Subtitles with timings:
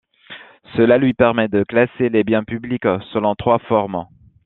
[0.75, 4.07] Cela lui permet de classer les biens publics selon trois formes.